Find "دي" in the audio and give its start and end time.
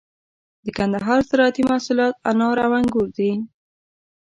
3.17-3.31